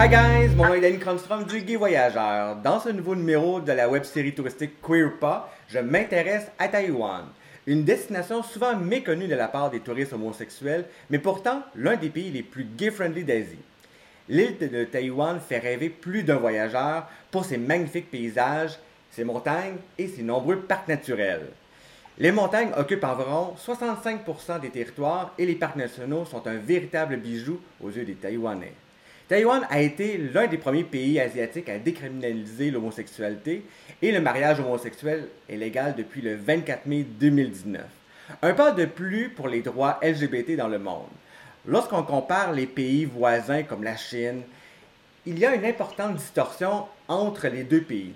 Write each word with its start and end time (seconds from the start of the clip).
Hi 0.00 0.08
guys, 0.08 0.54
mon 0.54 0.68
nom 0.68 0.74
est 0.74 0.80
Danny 0.80 1.00
Cronstrom 1.00 1.42
du 1.42 1.60
Guy 1.62 1.74
Voyageur. 1.74 2.54
Dans 2.62 2.78
ce 2.78 2.88
nouveau 2.88 3.16
numéro 3.16 3.60
de 3.60 3.72
la 3.72 3.88
web 3.88 4.04
série 4.04 4.32
touristique 4.32 4.80
Queer 4.80 5.18
Pas, 5.18 5.52
je 5.66 5.80
m'intéresse 5.80 6.46
à 6.56 6.68
Taïwan. 6.68 7.24
Une 7.66 7.82
destination 7.82 8.44
souvent 8.44 8.76
méconnue 8.76 9.26
de 9.26 9.34
la 9.34 9.48
part 9.48 9.70
des 9.70 9.80
touristes 9.80 10.12
homosexuels, 10.12 10.84
mais 11.10 11.18
pourtant 11.18 11.64
l'un 11.74 11.96
des 11.96 12.10
pays 12.10 12.30
les 12.30 12.44
plus 12.44 12.62
gay-friendly 12.62 13.24
d'Asie. 13.24 13.58
L'île 14.28 14.56
de 14.58 14.84
Taïwan 14.84 15.40
fait 15.40 15.58
rêver 15.58 15.88
plus 15.88 16.22
d'un 16.22 16.36
voyageur 16.36 17.08
pour 17.32 17.44
ses 17.44 17.58
magnifiques 17.58 18.12
paysages, 18.12 18.78
ses 19.10 19.24
montagnes 19.24 19.78
et 19.98 20.06
ses 20.06 20.22
nombreux 20.22 20.60
parcs 20.60 20.86
naturels. 20.86 21.48
Les 22.18 22.30
montagnes 22.30 22.70
occupent 22.76 23.02
environ 23.02 23.56
65% 23.66 24.60
des 24.60 24.70
territoires 24.70 25.34
et 25.38 25.44
les 25.44 25.56
parcs 25.56 25.74
nationaux 25.74 26.24
sont 26.24 26.46
un 26.46 26.56
véritable 26.56 27.16
bijou 27.16 27.58
aux 27.82 27.90
yeux 27.90 28.04
des 28.04 28.14
Taïwanais. 28.14 28.74
Taïwan 29.28 29.66
a 29.68 29.82
été 29.82 30.16
l'un 30.16 30.46
des 30.46 30.56
premiers 30.56 30.84
pays 30.84 31.20
asiatiques 31.20 31.68
à 31.68 31.78
décriminaliser 31.78 32.70
l'homosexualité 32.70 33.62
et 34.00 34.10
le 34.10 34.22
mariage 34.22 34.58
homosexuel 34.58 35.28
est 35.50 35.56
légal 35.56 35.94
depuis 35.96 36.22
le 36.22 36.34
24 36.34 36.86
mai 36.86 37.02
2019. 37.02 37.82
Un 38.40 38.54
pas 38.54 38.70
de 38.70 38.86
plus 38.86 39.28
pour 39.28 39.48
les 39.48 39.60
droits 39.60 40.00
LGBT 40.02 40.56
dans 40.56 40.68
le 40.68 40.78
monde. 40.78 41.08
Lorsqu'on 41.66 42.04
compare 42.04 42.52
les 42.52 42.66
pays 42.66 43.04
voisins 43.04 43.64
comme 43.64 43.84
la 43.84 43.96
Chine, 43.96 44.40
il 45.26 45.38
y 45.38 45.44
a 45.44 45.54
une 45.54 45.66
importante 45.66 46.16
distorsion 46.16 46.86
entre 47.06 47.48
les 47.48 47.64
deux 47.64 47.82
pays. 47.82 48.14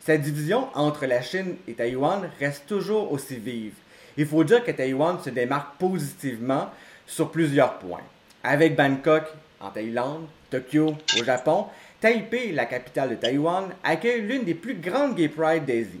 Cette 0.00 0.22
division 0.22 0.68
entre 0.74 1.04
la 1.04 1.20
Chine 1.20 1.56
et 1.68 1.74
Taïwan 1.74 2.30
reste 2.40 2.66
toujours 2.66 3.12
aussi 3.12 3.36
vive. 3.36 3.74
Il 4.16 4.26
faut 4.26 4.44
dire 4.44 4.64
que 4.64 4.70
Taïwan 4.70 5.18
se 5.22 5.28
démarque 5.28 5.76
positivement 5.78 6.70
sur 7.06 7.30
plusieurs 7.30 7.78
points. 7.78 8.00
Avec 8.42 8.76
Bangkok 8.76 9.24
en 9.60 9.70
Thaïlande, 9.70 10.26
Tokyo 10.54 10.94
au 11.18 11.24
Japon, 11.24 11.66
Taipei, 12.00 12.52
la 12.52 12.66
capitale 12.66 13.10
de 13.10 13.14
Taïwan, 13.16 13.70
accueille 13.82 14.20
l'une 14.20 14.44
des 14.44 14.54
plus 14.54 14.74
grandes 14.74 15.16
Gay 15.16 15.28
Pride 15.28 15.64
d'Asie. 15.64 16.00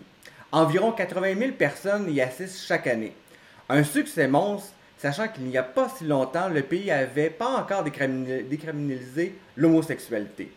Environ 0.52 0.92
80 0.92 1.34
000 1.36 1.52
personnes 1.52 2.08
y 2.08 2.20
assistent 2.20 2.64
chaque 2.64 2.86
année. 2.86 3.14
Un 3.68 3.82
succès 3.82 4.28
monstre, 4.28 4.72
sachant 4.96 5.26
qu'il 5.26 5.46
n'y 5.46 5.58
a 5.58 5.64
pas 5.64 5.88
si 5.88 6.04
longtemps, 6.04 6.48
le 6.48 6.62
pays 6.62 6.86
n'avait 6.86 7.30
pas 7.30 7.48
encore 7.48 7.82
décriminalisé 7.82 9.34
l'homosexualité. 9.56 10.52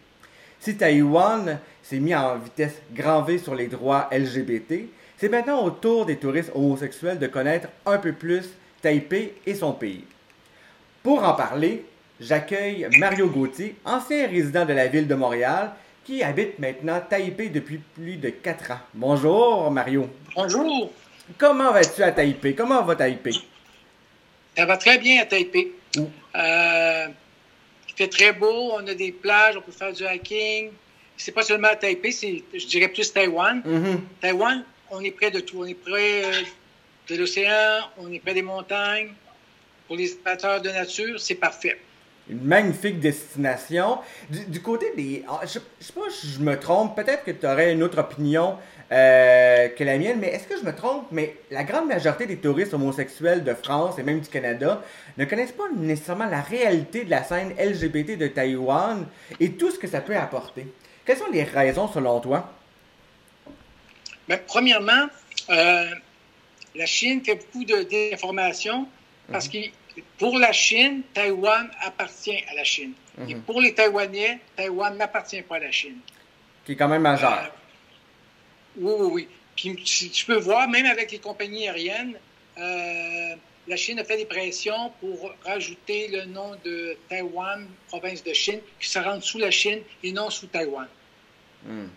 Si 0.59 0.77
Taïwan 0.77 1.57
s'est 1.81 1.99
mis 1.99 2.13
en 2.13 2.37
vitesse 2.37 2.79
grand 2.93 3.23
V 3.23 3.39
sur 3.39 3.55
les 3.55 3.67
droits 3.67 4.09
LGBT, 4.11 4.89
c'est 5.17 5.29
maintenant 5.29 5.63
au 5.63 5.71
tour 5.71 6.05
des 6.05 6.17
touristes 6.17 6.51
homosexuels 6.53 7.17
de 7.17 7.25
connaître 7.25 7.69
un 7.87 7.97
peu 7.97 8.13
plus 8.13 8.47
Taipei 8.79 9.33
et 9.47 9.55
son 9.55 9.73
pays. 9.73 10.05
Pour 11.01 11.23
en 11.23 11.33
parler, 11.33 11.83
j'accueille 12.19 12.87
Mario 12.97 13.27
Gauthier, 13.27 13.75
ancien 13.85 14.27
résident 14.27 14.65
de 14.65 14.73
la 14.73 14.87
ville 14.87 15.07
de 15.07 15.15
Montréal, 15.15 15.71
qui 16.05 16.23
habite 16.23 16.57
maintenant 16.59 17.01
Taipei 17.01 17.49
depuis 17.49 17.79
plus 17.95 18.15
de 18.15 18.29
4 18.29 18.71
ans. 18.71 18.79
Bonjour 18.93 19.69
Mario. 19.71 20.09
Bonjour. 20.35 20.91
Comment 21.37 21.73
vas-tu 21.73 22.01
à 22.03 22.11
Taipei? 22.11 22.55
Comment 22.55 22.81
va 22.83 22.95
Taipei? 22.95 23.33
Ça 24.55 24.65
va 24.65 24.77
très 24.77 24.97
bien 24.97 25.21
à 25.21 25.25
Taipei. 25.25 25.73
Euh, 25.97 27.07
il 27.89 27.93
fait 27.95 28.07
très 28.07 28.31
beau, 28.31 28.71
on 28.73 28.87
a 28.87 28.93
des 28.93 29.11
plages, 29.11 29.57
on 29.57 29.61
peut 29.61 29.71
faire 29.71 29.91
du 29.91 30.03
hiking. 30.03 30.71
C'est 31.17 31.31
pas 31.31 31.43
seulement 31.43 31.69
à 31.69 31.75
Taipei, 31.75 32.11
c'est, 32.11 32.43
je 32.53 32.65
dirais 32.67 32.87
plus 32.87 33.11
Taïwan. 33.11 33.61
Mm-hmm. 33.65 33.99
Taïwan, 34.21 34.63
on 34.91 35.01
est 35.01 35.11
près 35.11 35.31
de 35.31 35.39
tout. 35.41 35.57
On 35.59 35.65
est 35.65 35.73
près 35.73 36.23
euh, 36.23 36.41
de 37.09 37.15
l'océan, 37.15 37.81
on 37.97 38.11
est 38.11 38.19
près 38.19 38.33
des 38.33 38.41
montagnes. 38.41 39.13
Pour 39.87 39.97
les 39.97 40.17
amateurs 40.25 40.61
de 40.61 40.69
nature, 40.69 41.19
c'est 41.19 41.35
parfait 41.35 41.77
une 42.29 42.43
magnifique 42.43 42.99
destination. 42.99 43.99
Du, 44.29 44.61
côté 44.61 44.87
des. 44.95 45.23
Ah, 45.27 45.41
je, 45.43 45.59
ne 45.59 45.63
sais 45.79 45.93
pas 45.93 46.01
si 46.09 46.27
je 46.27 46.39
me 46.39 46.59
trompe, 46.59 46.95
peut-être 46.95 47.23
que 47.23 47.31
tu 47.31 47.45
aurais 47.45 47.73
une 47.73 47.83
autre 47.83 47.99
opinion 47.99 48.55
euh, 48.91 49.67
que 49.69 49.83
la 49.83 49.97
mienne, 49.97 50.17
mais 50.19 50.27
est-ce 50.27 50.47
que 50.47 50.57
je 50.57 50.65
me 50.65 50.75
trompe? 50.75 51.07
Mais 51.11 51.35
la 51.51 51.63
grande 51.63 51.87
majorité 51.87 52.25
des 52.25 52.37
touristes 52.37 52.73
homosexuels 52.73 53.43
de 53.43 53.53
France 53.53 53.99
et 53.99 54.03
même 54.03 54.19
du 54.19 54.29
Canada 54.29 54.81
ne 55.17 55.25
connaissent 55.25 55.51
pas 55.51 55.69
nécessairement 55.75 56.27
la 56.27 56.41
réalité 56.41 57.03
de 57.03 57.09
la 57.09 57.23
scène 57.23 57.53
LGBT 57.59 58.17
de 58.17 58.27
Taïwan 58.27 59.05
et 59.39 59.51
tout 59.53 59.71
ce 59.71 59.79
que 59.79 59.87
ça 59.87 60.01
peut 60.01 60.15
apporter. 60.15 60.67
Quelles 61.05 61.17
sont 61.17 61.31
les 61.31 61.43
raisons 61.43 61.87
selon 61.87 62.19
toi? 62.19 62.51
Ben, 64.27 64.39
premièrement, 64.45 65.07
euh, 65.49 65.85
la 66.75 66.85
Chine 66.85 67.23
fait 67.23 67.35
beaucoup 67.35 67.65
d'informations 67.65 68.87
parce 69.31 69.47
mhm. 69.47 69.51
que 69.51 69.67
pour 70.17 70.37
la 70.37 70.51
Chine, 70.51 71.01
Taïwan 71.13 71.69
appartient 71.81 72.43
à 72.49 72.55
la 72.55 72.63
Chine. 72.63 72.93
Et 73.27 73.35
mhm. 73.35 73.41
pour 73.41 73.61
les 73.61 73.73
Taïwanais, 73.73 74.39
Taïwan 74.55 74.95
n'appartient 74.97 75.41
pas 75.41 75.55
à 75.55 75.59
la 75.59 75.71
Chine. 75.71 75.97
Qui 76.65 76.73
est 76.73 76.75
quand 76.75 76.87
même 76.87 77.01
majeur. 77.01 77.31
Euh, 77.31 78.81
oui, 78.81 78.93
oui, 78.99 79.09
oui. 79.11 79.27
Puis 79.55 79.75
tu 80.11 80.25
peux 80.25 80.37
voir, 80.37 80.67
même 80.67 80.85
avec 80.85 81.11
les 81.11 81.19
compagnies 81.19 81.67
aériennes, 81.67 82.15
euh, 82.59 83.35
la 83.67 83.75
Chine 83.75 83.99
a 83.99 84.03
fait 84.03 84.17
des 84.17 84.25
pressions 84.25 84.91
pour 84.99 85.31
rajouter 85.43 86.07
le 86.09 86.25
nom 86.25 86.51
de 86.63 86.95
Taïwan, 87.09 87.65
province 87.87 88.23
de 88.23 88.33
Chine, 88.33 88.59
qui 88.79 88.89
se 88.89 88.99
rende 88.99 89.23
sous 89.23 89.39
la 89.39 89.51
Chine 89.51 89.79
et 90.03 90.11
non 90.11 90.29
sous 90.29 90.47
Taïwan. 90.47 90.87
Hmm. 91.65 91.87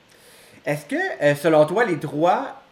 Est-ce 0.64 0.84
que, 0.86 1.22
euh, 1.22 1.34
selon 1.34 1.64
toi, 1.66 1.84
les 1.84 1.96
droits, 1.96 2.62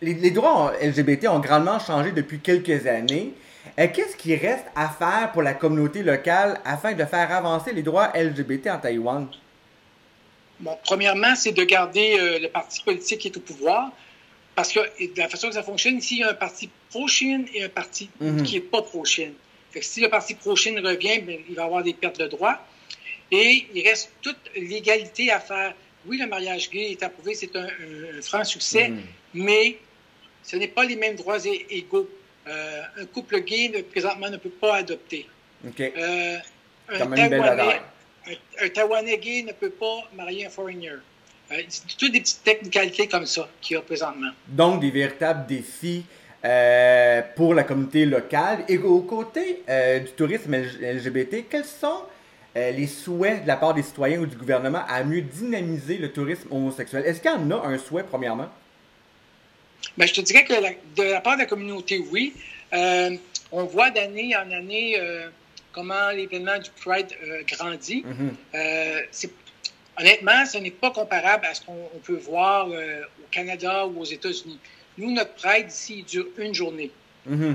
les, 0.00 0.30
droits 0.30 0.72
LGBT 0.80 1.28
ont 1.28 1.40
grandement 1.40 1.78
changé 1.78 2.12
depuis 2.12 2.40
quelques 2.40 2.86
années? 2.86 3.32
Qu'est-ce 3.76 4.16
qui 4.16 4.36
reste 4.36 4.66
à 4.76 4.88
faire 4.88 5.32
pour 5.32 5.42
la 5.42 5.54
communauté 5.54 6.02
locale 6.02 6.60
afin 6.64 6.92
de 6.92 7.04
faire 7.04 7.32
avancer 7.32 7.72
les 7.72 7.82
droits 7.82 8.12
LGBT 8.14 8.68
en 8.68 8.78
Taïwan? 8.78 9.28
Bon, 10.60 10.78
premièrement, 10.84 11.34
c'est 11.34 11.52
de 11.52 11.64
garder 11.64 12.16
euh, 12.18 12.38
le 12.38 12.48
parti 12.48 12.82
politique 12.82 13.20
qui 13.20 13.28
est 13.28 13.36
au 13.36 13.40
pouvoir. 13.40 13.90
Parce 14.54 14.72
que 14.72 14.80
de 14.80 15.18
la 15.18 15.28
façon 15.28 15.48
que 15.48 15.54
ça 15.54 15.62
fonctionne, 15.62 15.98
ici, 15.98 16.16
il 16.16 16.20
y 16.20 16.22
a 16.22 16.30
un 16.30 16.34
parti 16.34 16.70
pro-Chine 16.90 17.46
et 17.52 17.64
un 17.64 17.68
parti 17.68 18.08
mhm. 18.20 18.44
qui 18.44 18.54
n'est 18.54 18.60
pas 18.60 18.82
pro-Chine. 18.82 19.32
si 19.80 20.00
le 20.00 20.08
parti 20.08 20.34
pro-Chine 20.34 20.78
revient, 20.78 21.18
bien, 21.20 21.38
il 21.48 21.56
va 21.56 21.62
y 21.62 21.64
avoir 21.64 21.82
des 21.82 21.94
pertes 21.94 22.20
de 22.20 22.28
droits. 22.28 22.60
Et 23.32 23.66
il 23.74 23.82
reste 23.82 24.12
toute 24.22 24.38
l'égalité 24.54 25.32
à 25.32 25.40
faire. 25.40 25.74
Oui, 26.06 26.18
le 26.18 26.26
mariage 26.26 26.70
gay 26.70 26.92
est 26.92 27.02
approuvé, 27.02 27.34
c'est 27.34 27.56
un, 27.56 27.66
franc 28.22 28.44
succès, 28.44 28.90
mhm. 28.90 29.02
mais 29.34 29.78
ce 30.42 30.56
n'est 30.56 30.68
pas 30.68 30.84
les 30.84 30.96
mêmes 30.96 31.16
droits 31.16 31.44
égaux. 31.44 32.08
Euh, 32.46 32.82
un 33.00 33.06
couple 33.06 33.40
gay, 33.40 33.84
présentement, 33.90 34.28
ne 34.28 34.36
peut 34.36 34.50
pas 34.50 34.76
adopter. 34.76 35.26
Euh, 35.80 36.36
un, 36.90 36.98
Taïwanais, 36.98 37.80
un, 38.60 38.68
Taïwanais 38.68 39.18
gay 39.18 39.42
ne 39.42 39.52
peut 39.52 39.70
pas 39.70 40.08
marier 40.14 40.46
un 40.46 40.50
foreigner. 40.50 40.90
Euh, 40.90 41.56
c'est 41.68 41.96
toutes 41.96 42.12
des 42.12 42.20
petites 42.20 42.44
technicalités 42.44 43.06
comme 43.08 43.24
ça 43.24 43.48
qu'il 43.60 43.76
y 43.76 43.78
a 43.78 43.82
présentement. 43.82 44.30
Donc, 44.48 44.80
des 44.80 44.90
véritables 44.90 45.46
défis 45.46 46.04
pour 47.36 47.54
la 47.54 47.64
communauté 47.64 48.04
locale. 48.04 48.64
Et 48.68 48.76
au 48.76 49.00
côté 49.00 49.62
du 50.00 50.10
tourisme 50.12 50.54
LGBT, 50.54 51.48
quels 51.48 51.64
sont 51.64 52.02
les 52.54 52.86
souhaits 52.86 53.44
de 53.44 53.48
la 53.48 53.56
part 53.56 53.72
des 53.72 53.82
citoyens 53.82 54.20
ou 54.20 54.26
du 54.26 54.36
gouvernement 54.36 54.82
à 54.86 55.02
mieux 55.02 55.22
dynamiser 55.22 55.96
le 55.96 56.12
tourisme 56.12 56.48
homosexuel? 56.50 57.04
Est-ce 57.06 57.22
qu'il 57.22 57.30
y 57.30 57.34
en 57.34 57.50
a 57.50 57.66
un 57.66 57.78
souhait, 57.78 58.04
premièrement? 58.04 58.50
Ben, 59.96 60.06
je 60.06 60.14
te 60.14 60.20
dirais 60.20 60.44
que 60.44 60.54
de 60.96 61.02
la 61.02 61.20
part 61.20 61.34
de 61.34 61.40
la 61.40 61.46
communauté, 61.46 62.04
oui. 62.10 62.34
Euh, 62.72 63.16
on 63.52 63.64
voit 63.64 63.90
d'année 63.90 64.34
en 64.34 64.50
année 64.50 64.96
euh, 64.98 65.28
comment 65.72 66.10
l'événement 66.10 66.58
du 66.58 66.70
Pride 66.70 67.08
euh, 67.22 67.42
grandit. 67.46 68.04
Mm-hmm. 68.54 69.30
honnêtement, 69.98 70.46
ce 70.46 70.58
n'est 70.58 70.72
pas 70.72 70.90
comparable 70.90 71.46
à 71.46 71.54
ce 71.54 71.62
qu'on 71.62 71.88
peut 72.02 72.16
voir 72.16 72.68
au 72.68 73.26
Canada 73.30 73.86
ou 73.86 74.00
aux 74.00 74.04
États-Unis. 74.04 74.58
Nous, 74.98 75.12
notre 75.12 75.34
Pride 75.34 75.66
ici, 75.68 75.98
il 75.98 76.04
dure 76.04 76.26
une 76.38 76.54
journée. 76.54 76.90
Mm-hmm. 77.28 77.54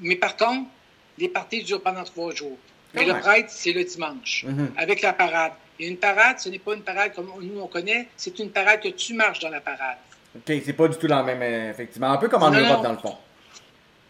mais 0.00 0.16
par 0.16 0.36
contre, 0.36 0.70
les 1.18 1.28
parties 1.28 1.62
durent 1.62 1.82
pendant 1.82 2.04
trois 2.04 2.34
jours. 2.34 2.56
Mais 2.94 3.04
le 3.04 3.14
Pride, 3.18 3.46
c'est 3.48 3.72
le 3.72 3.84
dimanche, 3.84 4.46
mm-hmm. 4.46 4.68
avec 4.78 5.02
la 5.02 5.12
parade. 5.12 5.52
Et 5.78 5.88
une 5.88 5.98
parade, 5.98 6.38
ce 6.38 6.48
n'est 6.48 6.58
pas 6.58 6.74
une 6.74 6.82
parade 6.82 7.12
comme 7.14 7.30
nous 7.42 7.60
on 7.60 7.66
connaît, 7.66 8.08
c'est 8.16 8.38
une 8.38 8.50
parade 8.50 8.80
que 8.80 8.88
tu 8.88 9.12
marches 9.12 9.40
dans 9.40 9.50
la 9.50 9.60
parade. 9.60 9.98
OK, 10.36 10.62
c'est 10.64 10.72
pas 10.72 10.88
du 10.88 10.96
tout 10.96 11.06
la 11.06 11.22
même, 11.22 11.42
euh, 11.42 11.70
effectivement. 11.70 12.10
Un 12.10 12.18
peu 12.18 12.28
comme 12.28 12.42
en 12.42 12.50
Europe, 12.50 12.82
dans 12.82 12.92
le 12.92 12.98
fond. 12.98 13.16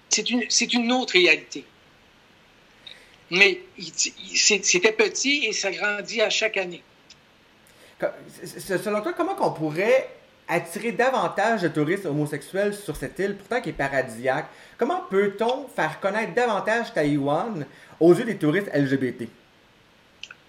C'est 0.08 0.30
une, 0.30 0.44
une 0.72 0.92
autre 0.92 1.14
réalité. 1.14 1.64
Mais 3.30 3.60
c'était 4.34 4.92
petit 4.92 5.46
et 5.46 5.52
ça 5.52 5.70
grandit 5.72 6.22
à 6.22 6.30
chaque 6.30 6.56
année. 6.56 6.82
Selon 8.44 9.00
toi, 9.00 9.12
comment 9.14 9.36
on 9.40 9.50
pourrait 9.50 10.08
attirer 10.48 10.92
davantage 10.92 11.62
de 11.62 11.68
touristes 11.68 12.06
homosexuels 12.06 12.74
sur 12.74 12.94
cette 12.94 13.18
île, 13.18 13.36
pourtant 13.36 13.60
qui 13.60 13.70
est 13.70 13.72
paradisiaque? 13.72 14.46
Comment 14.78 15.02
peut-on 15.10 15.66
faire 15.68 15.98
connaître 15.98 16.34
davantage 16.34 16.92
Taïwan 16.94 17.66
aux 17.98 18.14
yeux 18.14 18.24
des 18.24 18.36
touristes 18.36 18.70
LGBT? 18.72 19.28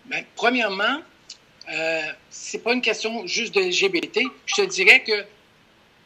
Ben, 0.05 0.23
premièrement, 0.35 1.01
euh, 1.73 2.01
c'est 2.29 2.59
pas 2.59 2.73
une 2.73 2.81
question 2.81 3.25
juste 3.25 3.55
de 3.55 3.61
LGBT. 3.61 4.21
Je 4.45 4.55
te 4.55 4.61
dirais 4.67 5.03
que 5.03 5.25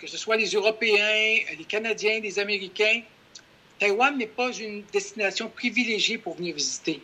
que 0.01 0.07
ce 0.07 0.17
soit 0.17 0.35
les 0.35 0.49
Européens, 0.49 1.43
les 1.57 1.65
Canadiens, 1.67 2.19
les 2.19 2.39
Américains, 2.39 3.01
Taïwan 3.79 4.17
n'est 4.17 4.25
pas 4.25 4.51
une 4.51 4.83
destination 4.91 5.47
privilégiée 5.47 6.17
pour 6.17 6.35
venir 6.35 6.55
visiter. 6.55 7.01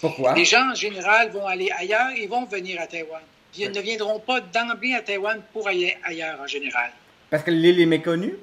Pourquoi? 0.00 0.34
Les 0.34 0.46
gens, 0.46 0.70
en 0.70 0.74
général, 0.74 1.30
vont 1.30 1.46
aller 1.46 1.70
ailleurs 1.70 2.10
et 2.16 2.26
vont 2.26 2.46
venir 2.46 2.80
à 2.80 2.86
Taïwan. 2.86 3.22
Ils 3.56 3.70
ne 3.70 3.80
viendront 3.80 4.18
pas 4.18 4.40
d'emblée 4.40 4.94
à 4.94 5.02
Taïwan 5.02 5.42
pour 5.52 5.68
aller 5.68 5.94
ailleurs, 6.02 6.40
en 6.40 6.46
général. 6.46 6.90
Parce 7.28 7.42
que 7.42 7.50
l'île 7.50 7.80
est 7.80 7.86
méconnue? 7.86 8.34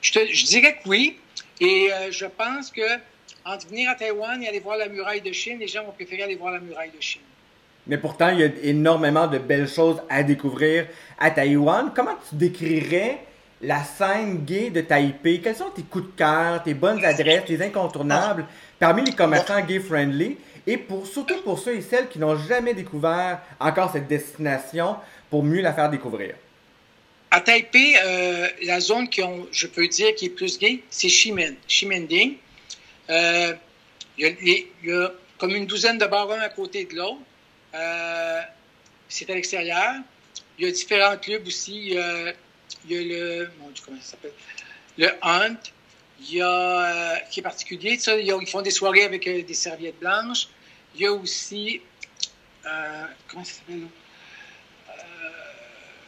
Je, 0.00 0.12
te, 0.12 0.32
je 0.32 0.46
dirais 0.46 0.78
que 0.82 0.88
oui. 0.88 1.18
Et 1.60 1.92
euh, 1.92 2.10
je 2.10 2.24
pense 2.24 2.70
que 2.70 2.98
entre 3.44 3.68
venir 3.68 3.90
à 3.90 3.94
Taïwan 3.94 4.42
et 4.42 4.48
aller 4.48 4.60
voir 4.60 4.78
la 4.78 4.88
muraille 4.88 5.20
de 5.20 5.32
Chine, 5.32 5.58
les 5.58 5.68
gens 5.68 5.84
vont 5.84 5.92
préférer 5.92 6.22
aller 6.22 6.36
voir 6.36 6.52
la 6.52 6.60
muraille 6.60 6.90
de 6.90 7.00
Chine. 7.00 7.20
Mais 7.90 7.98
pourtant, 7.98 8.28
il 8.28 8.38
y 8.38 8.44
a 8.44 8.50
énormément 8.62 9.26
de 9.26 9.38
belles 9.38 9.68
choses 9.68 10.00
à 10.08 10.22
découvrir 10.22 10.86
à 11.18 11.32
Taïwan. 11.32 11.90
Comment 11.92 12.14
tu 12.28 12.36
décrirais 12.36 13.18
la 13.60 13.82
scène 13.82 14.44
gay 14.44 14.70
de 14.70 14.80
Taipei? 14.80 15.40
Quels 15.40 15.56
sont 15.56 15.70
tes 15.70 15.82
coups 15.82 16.06
de 16.06 16.12
cœur, 16.16 16.62
tes 16.62 16.74
bonnes 16.74 17.04
adresses, 17.04 17.46
tes 17.46 17.60
incontournables 17.60 18.46
parmi 18.78 19.04
les 19.04 19.12
commerçants 19.12 19.60
gay-friendly? 19.60 20.38
Et 20.68 20.86
surtout 21.04 21.42
pour 21.42 21.58
ceux 21.58 21.74
et 21.74 21.80
celles 21.80 22.08
qui 22.08 22.20
n'ont 22.20 22.36
jamais 22.36 22.74
découvert 22.74 23.40
encore 23.58 23.90
cette 23.90 24.06
destination 24.06 24.94
pour 25.28 25.42
mieux 25.42 25.60
la 25.60 25.72
faire 25.72 25.90
découvrir. 25.90 26.36
À 27.32 27.40
Taipei, 27.40 27.96
euh, 28.04 28.46
la 28.66 28.78
zone 28.78 29.08
qui 29.08 29.20
je 29.50 29.66
peux 29.66 29.88
dire 29.88 30.14
qui 30.14 30.26
est 30.26 30.30
plus 30.30 30.60
gay, 30.60 30.84
c'est 30.90 31.08
Ximen, 31.08 31.56
Ximending. 31.66 32.36
Euh, 33.10 33.52
il 34.16 34.66
y, 34.84 34.92
a 34.92 35.10
comme 35.38 35.56
une 35.56 35.66
douzaine 35.66 35.98
de 35.98 36.06
bars 36.06 36.30
un 36.30 36.38
à 36.38 36.50
côté 36.50 36.84
de 36.84 36.94
l'autre. 36.94 37.18
Euh, 37.74 38.40
c'est 39.08 39.28
à 39.30 39.34
l'extérieur. 39.34 39.94
Il 40.58 40.66
y 40.66 40.68
a 40.68 40.72
différents 40.72 41.16
clubs 41.16 41.46
aussi. 41.46 41.90
il 41.90 41.94
y 41.94 41.98
a 41.98 42.32
le. 42.88 43.50
Mon 43.60 43.70
Dieu, 43.70 43.82
comment 43.84 44.00
ça 44.00 44.12
s'appelle? 44.12 44.32
Le 44.98 45.08
Hunt. 45.22 45.56
Il 46.20 46.34
y 46.34 46.42
a. 46.42 47.20
qui 47.30 47.40
est 47.40 47.42
particulier. 47.42 47.98
Ça, 47.98 48.16
ils 48.18 48.46
font 48.46 48.62
des 48.62 48.70
soirées 48.70 49.04
avec 49.04 49.24
des 49.24 49.54
serviettes 49.54 49.98
blanches. 49.98 50.48
Il 50.94 51.02
y 51.02 51.06
a 51.06 51.12
aussi. 51.12 51.80
comment 53.28 53.44
ça 53.44 53.54
s'appelle? 53.54 53.86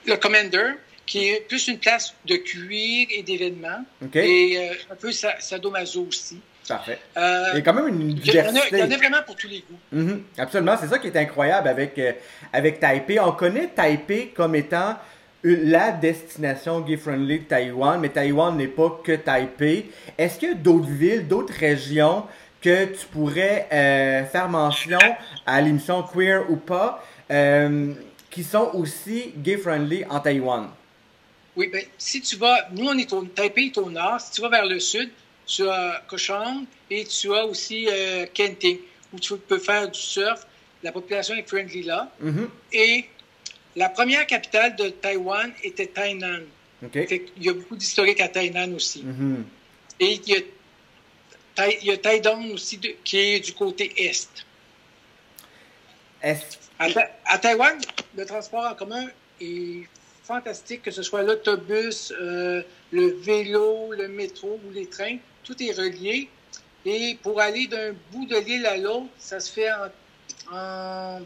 le 0.06 0.16
Commander 0.16 0.72
qui 1.06 1.28
est 1.28 1.40
plus 1.48 1.68
une 1.68 1.78
place 1.78 2.14
de 2.26 2.36
cuir 2.36 3.06
et 3.10 3.22
d'événements. 3.22 3.84
Et 4.14 4.58
euh, 4.58 4.74
un 4.90 4.96
peu 4.96 5.12
sadomaso 5.12 6.06
aussi. 6.06 6.38
Parfait. 6.68 6.98
Euh, 7.16 7.48
il 7.52 7.56
y 7.56 7.58
a 7.58 7.62
quand 7.62 7.74
même 7.74 7.88
une 7.88 8.14
diversité. 8.14 8.68
Il 8.72 8.78
y, 8.78 8.82
en 8.82 8.90
a, 8.90 8.96
vraiment 8.96 9.22
pour 9.26 9.36
tous 9.36 9.48
les 9.48 9.64
goûts. 9.68 9.78
Mm-hmm. 9.94 10.20
absolument. 10.38 10.76
C'est 10.80 10.88
ça 10.88 10.98
qui 10.98 11.08
est 11.08 11.16
incroyable 11.16 11.68
avec, 11.68 11.98
euh, 11.98 12.12
avec 12.52 12.80
Taipei. 12.80 13.18
On 13.18 13.32
connaît 13.32 13.68
Taipei 13.68 14.28
comme 14.28 14.54
étant 14.54 14.96
la 15.44 15.90
destination 15.90 16.80
gay-friendly 16.80 17.40
de 17.40 17.44
Taïwan, 17.44 17.98
mais 18.00 18.10
Taïwan 18.10 18.56
n'est 18.56 18.68
pas 18.68 19.00
que 19.02 19.12
Taipei. 19.12 19.90
Est-ce 20.16 20.38
qu'il 20.38 20.50
y 20.50 20.52
a 20.52 20.54
d'autres 20.54 20.88
villes, 20.88 21.26
d'autres 21.26 21.54
régions 21.54 22.24
que 22.60 22.84
tu 22.84 23.06
pourrais 23.06 23.66
faire 24.30 24.48
mention 24.48 25.00
à 25.44 25.60
l'émission 25.60 26.04
Queer 26.04 26.48
ou 26.48 26.54
pas, 26.54 27.04
qui 28.30 28.44
sont 28.44 28.70
aussi 28.74 29.32
gay-friendly 29.36 30.04
en 30.08 30.20
Taïwan? 30.20 30.68
Oui, 31.56 31.68
bien, 31.68 31.80
si 31.98 32.20
tu 32.22 32.36
vas, 32.36 32.68
nous, 32.70 32.86
on 32.86 32.96
est 32.96 33.12
au, 33.12 33.24
Taipei 33.24 33.66
est 33.66 33.78
au 33.78 33.90
nord. 33.90 34.20
Si 34.20 34.32
tu 34.32 34.40
vas 34.40 34.48
vers 34.48 34.64
le 34.64 34.80
sud, 34.80 35.10
tu 35.46 35.68
as 35.68 36.02
Kochang 36.08 36.64
et 36.90 37.04
tu 37.04 37.34
as 37.34 37.44
aussi 37.44 37.86
euh, 37.88 38.26
Kenting, 38.32 38.78
où 39.12 39.18
tu 39.18 39.36
peux 39.36 39.58
faire 39.58 39.90
du 39.90 39.98
surf. 39.98 40.46
La 40.82 40.92
population 40.92 41.34
est 41.34 41.48
friendly 41.48 41.82
là. 41.82 42.10
Mm-hmm. 42.22 42.48
Et 42.72 43.04
la 43.76 43.88
première 43.88 44.26
capitale 44.26 44.76
de 44.76 44.88
Taïwan 44.88 45.52
était 45.62 45.86
Tainan. 45.86 46.42
il 46.82 47.20
y 47.40 47.48
a 47.48 47.52
beaucoup 47.52 47.76
d'historiques 47.76 48.20
à 48.20 48.28
Tainan 48.28 48.72
aussi. 48.74 49.04
Mm-hmm. 49.04 49.42
Et 50.00 50.12
il 50.14 50.28
y, 50.28 50.36
a, 50.36 51.68
il 51.68 51.86
y 51.86 51.90
a 51.90 51.96
Taidong 51.96 52.52
aussi, 52.52 52.80
qui 53.04 53.18
est 53.18 53.40
du 53.40 53.52
côté 53.52 53.92
est. 53.96 54.28
Est. 56.22 56.58
À, 56.78 56.88
à 57.26 57.38
Taïwan, 57.38 57.78
le 58.16 58.26
transport 58.26 58.64
en 58.64 58.74
commun 58.74 59.06
est 59.40 59.86
fantastique, 60.24 60.82
que 60.82 60.90
ce 60.90 61.02
soit 61.02 61.22
l'autobus, 61.22 62.12
euh, 62.20 62.62
le 62.90 63.06
vélo, 63.08 63.92
le 63.92 64.08
métro 64.08 64.60
ou 64.66 64.72
les 64.72 64.86
trains, 64.86 65.18
tout 65.44 65.60
est 65.62 65.72
relié. 65.72 66.28
Et 66.84 67.18
pour 67.22 67.40
aller 67.40 67.66
d'un 67.66 67.92
bout 68.10 68.26
de 68.26 68.36
l'île 68.36 68.66
à 68.66 68.76
l'autre, 68.76 69.06
ça 69.18 69.38
se 69.38 69.52
fait 69.52 69.68
en, 70.52 71.20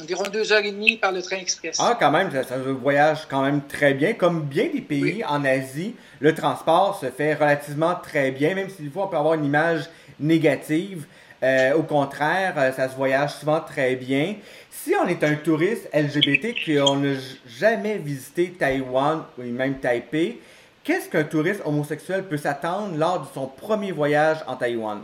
environ 0.00 0.24
deux 0.32 0.52
heures 0.52 0.64
et 0.64 0.72
demie 0.72 0.96
par 0.96 1.12
le 1.12 1.22
train 1.22 1.36
express. 1.36 1.76
Ah, 1.78 1.96
quand 1.98 2.10
même, 2.10 2.30
ça, 2.30 2.56
voyage 2.58 3.26
quand 3.28 3.42
même 3.42 3.62
très 3.66 3.94
bien. 3.94 4.14
Comme 4.14 4.42
bien 4.42 4.68
des 4.72 4.80
pays 4.80 5.24
en 5.24 5.44
Asie, 5.44 5.94
le 6.20 6.34
transport 6.34 6.98
se 6.98 7.10
fait 7.10 7.34
relativement 7.34 7.94
très 7.94 8.30
bien, 8.30 8.54
même 8.54 8.70
si 8.70 8.82
des 8.82 8.90
fois 8.90 9.06
on 9.06 9.08
peut 9.08 9.16
avoir 9.16 9.34
une 9.34 9.44
image 9.44 9.84
négative. 10.18 11.06
Euh, 11.42 11.74
au 11.74 11.82
contraire, 11.82 12.54
euh, 12.56 12.72
ça 12.72 12.88
se 12.88 12.96
voyage 12.96 13.34
souvent 13.34 13.60
très 13.60 13.96
bien. 13.96 14.36
Si 14.70 14.94
on 14.94 15.06
est 15.06 15.22
un 15.22 15.34
touriste 15.34 15.90
LGBT 15.92 16.54
qui 16.54 16.76
n'a 16.76 17.18
jamais 17.46 17.98
visité 17.98 18.50
Taïwan 18.58 19.24
ou 19.36 19.42
même 19.42 19.78
Taipei, 19.78 20.40
qu'est-ce 20.84 21.08
qu'un 21.08 21.24
touriste 21.24 21.62
homosexuel 21.64 22.28
peut 22.28 22.36
s'attendre 22.36 22.96
lors 22.96 23.26
de 23.26 23.34
son 23.34 23.46
premier 23.46 23.92
voyage 23.92 24.38
en 24.46 24.56
Taïwan? 24.56 25.02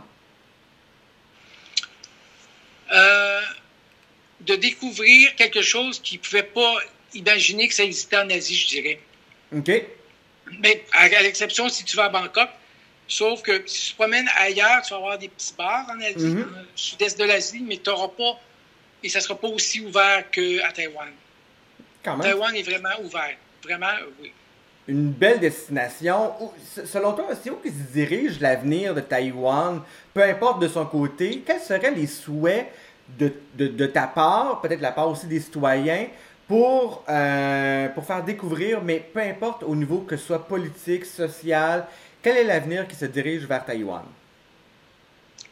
Euh, 2.91 3.41
de 4.41 4.55
découvrir 4.55 5.35
quelque 5.35 5.61
chose 5.61 5.99
qu'il 5.99 6.19
ne 6.19 6.23
pouvait 6.23 6.43
pas 6.43 6.75
imaginer 7.13 7.67
que 7.67 7.73
ça 7.73 7.83
existait 7.83 8.17
en 8.17 8.29
Asie, 8.29 8.55
je 8.55 8.67
dirais. 8.67 8.99
OK. 9.55 9.71
Mais 10.59 10.83
à, 10.93 11.07
l'exception 11.07 11.69
si 11.69 11.83
tu 11.83 11.95
vas 11.95 12.05
à 12.05 12.09
Bangkok, 12.09 12.49
sauf 13.07 13.41
que 13.41 13.63
si 13.65 13.87
tu 13.87 13.91
te 13.91 13.97
promènes 13.97 14.29
ailleurs, 14.37 14.81
tu 14.81 14.91
vas 14.91 14.97
avoir 14.97 15.17
des 15.17 15.29
petits 15.29 15.53
bars 15.57 15.87
en 15.89 15.99
Asie, 16.01 16.35
le 16.35 16.47
sud-est 16.75 17.19
de 17.19 17.23
l'Asie, 17.23 17.63
mais 17.65 17.77
tu 17.77 17.89
n'auras 17.89 18.09
pas 18.09 18.39
et 19.03 19.09
ça 19.09 19.19
ne 19.19 19.23
sera 19.23 19.35
pas 19.35 19.47
aussi 19.47 19.79
ouvert 19.81 20.29
qu'à 20.29 20.71
Taïwan. 20.73 21.09
Quand 22.03 22.17
même. 22.17 22.21
Taïwan 22.21 22.55
est 22.55 22.63
vraiment 22.63 22.99
ouvert. 23.01 23.35
Vraiment, 23.63 23.93
oui. 24.21 24.31
Une 24.87 25.11
belle 25.11 25.39
destination. 25.39 26.33
Selon 26.85 27.13
toi, 27.13 27.27
c'est 27.41 27.49
où 27.49 27.59
se 27.63 27.93
dirige 27.93 28.39
l'avenir 28.39 28.95
de 28.95 29.01
Taïwan, 29.01 29.81
peu 30.13 30.23
importe 30.23 30.61
de 30.61 30.67
son 30.67 30.85
côté? 30.85 31.43
Quels 31.45 31.61
seraient 31.61 31.91
les 31.91 32.07
souhaits 32.07 32.67
de, 33.17 33.31
de, 33.55 33.85
ta 33.85 34.07
part, 34.07 34.61
peut-être 34.61 34.81
la 34.81 34.91
part 34.91 35.09
aussi 35.09 35.27
des 35.27 35.39
citoyens, 35.39 36.07
pour, 36.47 37.03
euh, 37.07 37.87
pour 37.89 38.05
faire 38.05 38.23
découvrir, 38.23 38.81
mais 38.81 38.99
peu 38.99 39.19
importe 39.21 39.63
au 39.63 39.75
niveau 39.75 39.99
que 39.99 40.17
ce 40.17 40.27
soit 40.27 40.47
politique, 40.47 41.05
social, 41.05 41.85
quel 42.21 42.37
est 42.37 42.43
l'avenir 42.43 42.87
qui 42.87 42.95
se 42.95 43.05
dirige 43.05 43.45
vers 43.45 43.63
Taïwan? 43.63 44.03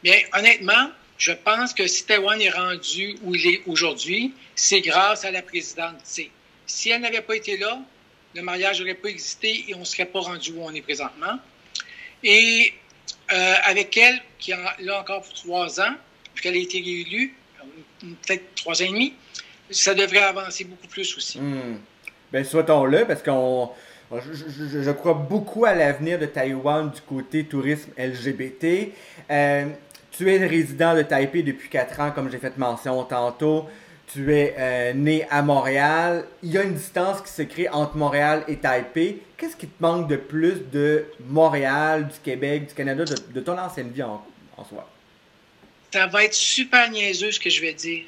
Bien, 0.02 0.18
honnêtement, 0.36 0.90
je 1.18 1.32
pense 1.32 1.74
que 1.74 1.86
si 1.86 2.04
Taïwan 2.04 2.40
est 2.40 2.50
rendu 2.50 3.16
où 3.22 3.34
il 3.34 3.46
est 3.46 3.62
aujourd'hui, 3.66 4.34
c'est 4.54 4.80
grâce 4.80 5.24
à 5.24 5.30
la 5.30 5.42
présidente 5.42 5.96
Tsé. 6.04 6.30
Si 6.66 6.90
elle 6.90 7.02
n'avait 7.02 7.20
pas 7.20 7.36
été 7.36 7.58
là, 7.58 7.78
le 8.34 8.42
mariage 8.42 8.80
n'aurait 8.80 8.94
pas 8.94 9.08
existé 9.08 9.64
et 9.68 9.74
on 9.74 9.80
ne 9.80 9.84
serait 9.84 10.06
pas 10.06 10.20
rendu 10.20 10.52
où 10.52 10.62
on 10.62 10.72
est 10.72 10.82
présentement. 10.82 11.38
Et 12.22 12.72
euh, 13.32 13.54
avec 13.64 13.96
elle, 13.96 14.20
qui 14.38 14.52
est 14.52 14.56
là 14.80 15.00
encore 15.00 15.22
pour 15.22 15.34
trois 15.34 15.80
ans, 15.80 15.94
puisqu'elle 16.34 16.54
a 16.54 16.58
été 16.58 16.80
réélue, 16.80 17.34
peut-être 18.00 18.54
trois 18.54 18.80
ans 18.82 18.86
et 18.86 18.88
demi, 18.88 19.14
ça 19.70 19.94
devrait 19.94 20.18
avancer 20.18 20.64
beaucoup 20.64 20.88
plus 20.88 21.16
aussi. 21.16 21.38
Hmm. 21.38 21.78
Bien, 22.32 22.44
souhaitons-le, 22.44 23.06
parce 23.06 23.22
qu'on. 23.22 23.70
Je, 24.12 24.90
crois 24.90 25.14
beaucoup 25.14 25.64
à 25.64 25.74
l'avenir 25.74 26.18
de 26.18 26.26
Taïwan 26.26 26.90
du 26.90 27.00
côté 27.00 27.44
tourisme 27.44 27.92
LGBT. 27.96 28.92
Euh, 29.30 29.66
tu 30.10 30.28
es 30.28 30.44
résident 30.44 30.96
de 30.96 31.02
Taipei 31.02 31.44
depuis 31.44 31.68
4 31.68 32.00
ans, 32.00 32.10
comme 32.10 32.28
j'ai 32.28 32.38
fait 32.38 32.56
mention 32.58 33.04
tantôt. 33.04 33.68
Tu 34.12 34.34
es 34.34 34.54
euh, 34.58 34.92
né 34.92 35.26
à 35.30 35.42
Montréal. 35.42 36.26
Il 36.42 36.50
y 36.50 36.58
a 36.58 36.62
une 36.62 36.74
distance 36.74 37.20
qui 37.22 37.30
se 37.30 37.42
crée 37.42 37.68
entre 37.68 37.96
Montréal 37.96 38.44
et 38.48 38.56
Taipei. 38.56 39.22
Qu'est-ce 39.36 39.56
qui 39.56 39.68
te 39.68 39.82
manque 39.82 40.08
de 40.08 40.16
plus 40.16 40.70
de 40.72 41.04
Montréal, 41.28 42.08
du 42.08 42.18
Québec, 42.18 42.68
du 42.68 42.74
Canada, 42.74 43.04
de, 43.04 43.40
ton 43.40 43.56
ancienne 43.56 43.90
vie 43.90 44.02
en, 44.02 44.24
en 44.56 44.64
soi? 44.64 44.88
Ça 45.92 46.06
va 46.06 46.24
être 46.24 46.34
super 46.34 46.90
niaiseux 46.90 47.30
ce 47.30 47.38
que 47.40 47.50
je 47.50 47.60
vais 47.60 47.72
dire 47.72 48.04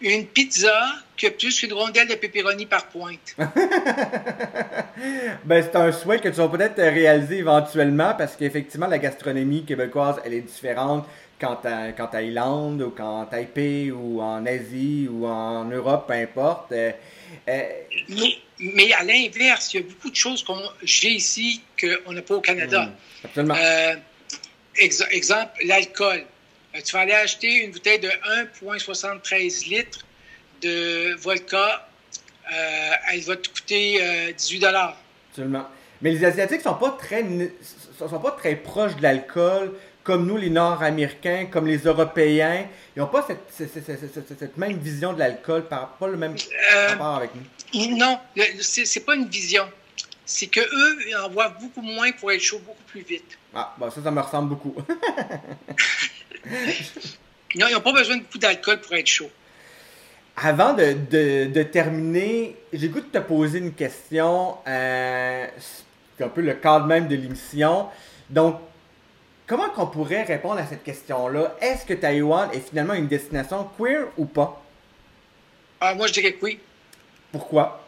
une 0.00 0.26
pizza 0.26 0.72
qui 1.16 1.26
a 1.26 1.30
plus 1.30 1.58
qu'une 1.58 1.72
rondelle 1.72 2.08
de 2.08 2.14
pepperoni 2.14 2.66
par 2.66 2.86
pointe. 2.86 3.36
ben, 5.44 5.62
c'est 5.62 5.76
un 5.76 5.92
souhait 5.92 6.18
que 6.18 6.28
tu 6.28 6.36
vas 6.36 6.48
peut-être 6.48 6.76
réaliser 6.76 7.38
éventuellement 7.38 8.14
parce 8.14 8.36
qu'effectivement, 8.36 8.86
la 8.86 8.98
gastronomie 8.98 9.64
québécoise, 9.64 10.16
elle 10.24 10.34
est 10.34 10.40
différente 10.40 11.06
qu'en, 11.44 12.06
Thaïlande 12.06 12.82
ou 12.82 12.90
qu'en 12.90 13.26
Taipei 13.26 13.90
ou 13.90 14.20
en 14.20 14.44
Asie 14.46 15.08
ou 15.10 15.26
en 15.26 15.64
Europe, 15.64 16.06
peu 16.08 16.14
importe. 16.14 16.72
Euh, 16.72 16.92
euh, 17.48 17.62
mais, 18.58 18.92
à 18.92 19.02
l'inverse, 19.04 19.74
il 19.74 19.80
y 19.80 19.84
a 19.84 19.86
beaucoup 19.86 20.10
de 20.10 20.16
choses 20.16 20.44
que 20.44 20.52
j'ai 20.82 21.10
ici 21.10 21.60
qu'on 21.80 22.12
n'a 22.12 22.22
pas 22.22 22.34
au 22.34 22.40
Canada. 22.40 22.86
Hmm, 22.86 23.26
absolument. 23.26 23.54
Euh, 23.58 23.94
exemple, 24.76 25.52
l'alcool. 25.64 26.24
Euh, 26.74 26.80
tu 26.84 26.92
vas 26.92 27.00
aller 27.00 27.12
acheter 27.12 27.64
une 27.64 27.70
bouteille 27.70 28.00
de 28.00 28.08
1,73 28.62 29.68
litres 29.68 30.04
de 30.62 31.14
vodka. 31.16 31.88
Euh, 32.52 32.90
elle 33.12 33.20
va 33.20 33.36
te 33.36 33.48
coûter 33.48 34.32
18 34.36 34.64
euh, 34.64 34.72
Absolument. 35.30 35.66
Mais 36.02 36.10
les 36.10 36.24
Asiatiques 36.24 36.60
sont 36.60 36.74
pas 36.74 36.96
très 36.98 37.24
sont 37.98 38.18
pas 38.18 38.32
très 38.32 38.56
proches 38.56 38.96
de 38.96 39.02
l'alcool 39.02 39.72
comme 40.04 40.26
nous, 40.26 40.36
les 40.36 40.50
Nord-Américains, 40.50 41.46
comme 41.50 41.66
les 41.66 41.78
Européens, 41.78 42.66
ils 42.94 43.00
n'ont 43.00 43.06
pas 43.06 43.26
cette, 43.26 44.56
même 44.58 44.76
vision 44.76 45.14
de 45.14 45.18
l'alcool, 45.18 45.64
pas 45.66 45.96
le 46.02 46.16
même 46.16 46.36
euh, 46.74 46.88
rapport 46.90 47.16
avec 47.16 47.30
nous. 47.34 47.96
Non, 47.96 48.20
c'est 48.60 49.04
pas 49.04 49.14
une 49.16 49.26
vision. 49.26 49.64
C'est 50.26 50.46
qu'eux, 50.46 50.98
ils 51.08 51.16
en 51.16 51.30
boivent 51.30 51.58
beaucoup 51.60 51.82
moins 51.82 52.12
pour 52.12 52.30
être 52.30 52.40
chaud 52.40 52.60
beaucoup 52.64 52.82
plus 52.86 53.00
vite. 53.00 53.38
Ah, 53.54 53.74
bah 53.78 53.90
ça, 53.90 54.02
ça 54.02 54.10
me 54.10 54.20
ressemble 54.20 54.50
beaucoup. 54.50 54.74
non, 57.56 57.66
ils 57.68 57.72
n'ont 57.72 57.80
pas 57.80 57.92
besoin 57.92 58.16
de 58.18 58.22
beaucoup 58.22 58.38
d'alcool 58.38 58.80
pour 58.80 58.94
être 58.94 59.06
chaud. 59.06 59.30
Avant 60.36 60.74
de, 60.74 61.62
terminer, 61.62 62.56
j'ai 62.72 62.88
goût 62.88 63.00
de 63.00 63.06
te 63.06 63.18
poser 63.18 63.58
une 63.58 63.72
question. 63.72 64.56
Euh, 64.66 65.46
un 66.20 66.28
peu 66.28 66.42
le 66.42 66.54
cadre 66.54 66.86
même 66.86 67.08
de 67.08 67.16
l'émission. 67.16 67.88
Donc, 68.30 68.60
comment 69.46 69.68
qu'on 69.70 69.86
pourrait 69.86 70.22
répondre 70.22 70.58
à 70.58 70.66
cette 70.66 70.84
question-là? 70.84 71.56
Est-ce 71.60 71.84
que 71.84 71.94
Taïwan 71.94 72.50
est 72.52 72.60
finalement 72.60 72.94
une 72.94 73.08
destination 73.08 73.68
queer 73.78 74.06
ou 74.16 74.24
pas? 74.26 74.62
Ah, 75.80 75.94
moi, 75.94 76.06
je 76.06 76.12
dirais 76.12 76.32
que 76.32 76.44
oui. 76.44 76.58
Pourquoi? 77.32 77.86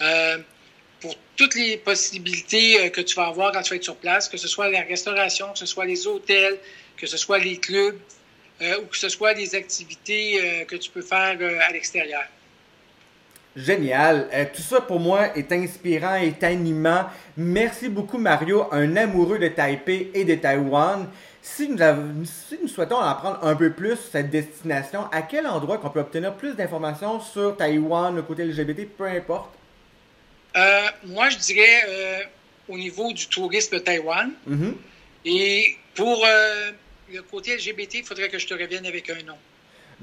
Euh, 0.00 0.38
pour 1.00 1.14
toutes 1.36 1.54
les 1.54 1.76
possibilités 1.76 2.80
euh, 2.80 2.88
que 2.88 3.00
tu 3.00 3.14
vas 3.14 3.26
avoir 3.26 3.52
quand 3.52 3.62
tu 3.62 3.70
vas 3.70 3.76
être 3.76 3.84
sur 3.84 3.96
place, 3.96 4.28
que 4.28 4.36
ce 4.36 4.48
soit 4.48 4.68
la 4.70 4.82
restauration, 4.82 5.52
que 5.52 5.58
ce 5.58 5.66
soit 5.66 5.84
les 5.84 6.06
hôtels, 6.06 6.58
que 6.96 7.06
ce 7.06 7.16
soit 7.16 7.38
les 7.38 7.58
clubs, 7.58 7.98
euh, 8.62 8.80
ou 8.80 8.86
que 8.86 8.96
ce 8.96 9.08
soit 9.08 9.34
des 9.34 9.54
activités 9.54 10.40
euh, 10.40 10.64
que 10.64 10.76
tu 10.76 10.90
peux 10.90 11.02
faire 11.02 11.36
à 11.68 11.72
l'extérieur. 11.72 12.24
Génial. 13.56 14.28
tout 14.54 14.62
ça 14.62 14.80
pour 14.80 14.98
moi 14.98 15.36
est 15.36 15.52
inspirant, 15.52 16.16
est 16.16 16.42
animant. 16.42 17.04
Merci 17.36 17.88
beaucoup 17.88 18.18
Mario, 18.18 18.66
un 18.72 18.96
amoureux 18.96 19.38
de 19.38 19.48
Taipei 19.48 20.10
et 20.14 20.24
de 20.24 20.34
Taïwan. 20.34 21.08
Si 21.40 21.68
nous, 21.68 21.78
si 22.24 22.58
nous 22.60 22.68
souhaitons 22.68 22.96
en 22.96 23.06
apprendre 23.06 23.38
un 23.42 23.54
peu 23.54 23.70
plus 23.70 23.96
sur 23.96 24.10
cette 24.12 24.30
destination, 24.30 25.04
à 25.12 25.22
quel 25.22 25.46
endroit 25.46 25.78
qu'on 25.78 25.90
peut 25.90 26.00
obtenir 26.00 26.34
plus 26.34 26.54
d'informations 26.54 27.20
sur 27.20 27.56
Taïwan, 27.56 28.14
le 28.14 28.22
côté 28.22 28.44
LGBT, 28.44 28.88
peu 28.96 29.04
importe? 29.04 29.50
moi, 31.04 31.28
je 31.28 31.38
dirais 31.38 32.28
au 32.68 32.78
niveau 32.78 33.12
du 33.12 33.26
tourisme 33.26 33.80
Taïwan. 33.80 34.30
Mm-hmm. 34.48 34.72
Et 35.26 35.76
pour 35.94 36.26
le 37.12 37.22
côté 37.22 37.56
LGBT, 37.56 37.94
il 37.94 38.04
faudrait 38.04 38.28
que 38.28 38.38
je 38.38 38.46
te 38.46 38.54
revienne 38.54 38.86
avec 38.86 39.08
un 39.10 39.22
nom. 39.22 39.36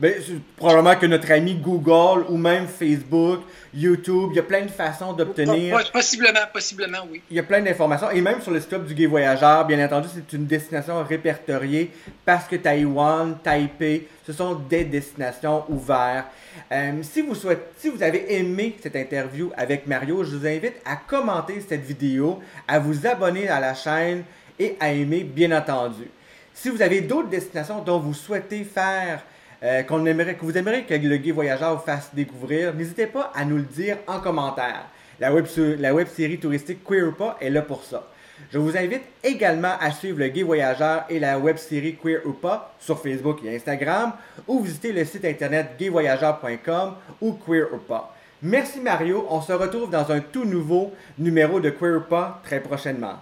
Ben, 0.01 0.15
probablement 0.58 0.96
que 0.96 1.05
notre 1.05 1.31
ami 1.31 1.53
Google 1.53 2.25
ou 2.27 2.36
même 2.36 2.65
Facebook, 2.67 3.41
YouTube, 3.72 4.29
il 4.31 4.38
y 4.38 4.39
a 4.39 4.43
plein 4.43 4.63
de 4.63 4.72
façons 4.72 5.13
d'obtenir. 5.13 5.77
Possiblement, 5.93 6.39
possiblement, 6.51 6.98
oui. 7.12 7.22
Il 7.29 7.38
y 7.38 7.39
a 7.39 7.43
plein 7.43 7.62
d'informations. 7.62 8.10
Et 8.10 8.20
même 8.20 8.41
sur 8.41 8.50
le 8.50 8.60
site 8.60 8.74
du 8.84 8.96
Gay 8.96 9.05
Voyageur, 9.05 9.63
bien 9.65 9.86
entendu, 9.86 10.08
c'est 10.12 10.36
une 10.36 10.48
destination 10.48 11.03
répertoriée 11.03 11.91
parce 12.25 12.48
que 12.48 12.55
Taïwan, 12.55 13.38
Taipei, 13.43 14.08
ce 14.25 14.34
sont 14.34 14.55
des 14.55 14.86
destinations 14.86 15.65
ouvertes. 15.70 16.25
Euh, 16.72 16.93
si, 17.03 17.22
vous 17.22 17.36
souhaitez, 17.36 17.62
si 17.77 17.89
vous 17.89 18.01
avez 18.01 18.39
aimé 18.39 18.75
cette 18.81 18.96
interview 18.96 19.51
avec 19.55 19.86
Mario, 19.86 20.24
je 20.24 20.36
vous 20.36 20.48
invite 20.48 20.81
à 20.84 20.96
commenter 20.96 21.62
cette 21.62 21.86
vidéo, 21.86 22.39
à 22.67 22.79
vous 22.79 23.05
abonner 23.05 23.50
à 23.50 23.60
la 23.60 23.75
chaîne 23.75 24.24
et 24.58 24.77
à 24.79 24.91
aimer, 24.91 25.24
bien 25.24 25.55
entendu. 25.55 26.10
Si 26.55 26.70
vous 26.70 26.81
avez 26.81 27.01
d'autres 27.01 27.29
destinations 27.29 27.84
dont 27.84 28.00
vous 28.00 28.15
souhaitez 28.15 28.63
faire, 28.63 29.22
euh, 29.63 29.84
qu'on 29.84 30.03
que 30.03 30.36
vous 30.41 30.58
aimeriez 30.58 30.84
que 30.84 30.94
le 30.94 31.18
Gay 31.18 31.32
Voyageur 31.32 31.77
vous 31.77 31.86
fasse 31.86 32.10
découvrir, 32.13 32.74
n'hésitez 32.74 33.08
pas 33.08 33.32
à 33.36 33.46
nous 33.46 33.58
le 33.58 33.63
dire 33.63 33.98
en 34.08 34.20
commentaire. 34.20 34.86
La 35.20 35.32
web, 35.32 35.46
la 35.80 35.94
web 35.94 36.08
série 36.08 36.39
touristique 36.39 36.84
Queer 36.84 37.13
Pas 37.15 37.38
est 37.39 37.50
là 37.50 37.62
pour 37.62 37.84
ça. 37.84 38.08
Je 38.51 38.58
vous 38.58 38.75
invite 38.75 39.03
également 39.24 39.75
à 39.80 39.91
suivre 39.91 40.18
le 40.18 40.30
Gay 40.30 40.41
Voyageur 40.41 41.06
et 41.10 41.20
la 41.20 41.38
web 41.38 41.58
série 41.58 41.96
Queer 41.96 42.22
ou 42.25 42.34
pas 42.34 42.74
sur 42.80 43.00
Facebook 43.00 43.39
et 43.46 43.56
Instagram 43.56 44.13
ou 44.48 44.62
visiter 44.62 44.91
le 44.91 45.06
site 45.06 45.25
internet 45.25 45.75
gayvoyageur.com 45.77 46.96
ou 47.22 47.34
Queer 47.34 47.68
ou 47.72 47.77
pas. 47.77 48.15
Merci 48.41 48.80
Mario, 48.80 49.27
on 49.30 49.41
se 49.41 49.53
retrouve 49.53 49.91
dans 49.91 50.12
un 50.12 50.22
tout 50.22 50.46
nouveau 50.46 50.91
numéro 51.20 51.60
de 51.60 51.70
Queer 51.70 51.98
ou 51.98 52.15
très 52.44 52.60
prochainement. 52.60 53.20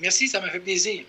Merci, 0.00 0.26
ça 0.26 0.40
m'a 0.40 0.50
fait 0.50 0.58
plaisir. 0.58 1.04